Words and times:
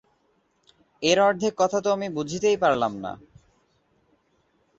এর 1.03 1.17
অর্ধেক 1.19 1.53
কথা 1.57 1.77
তো 1.83 1.89
আমি 1.91 2.07
বুঝিতেই 2.09 2.57
পারিলাম 2.57 2.93
না। 3.03 3.11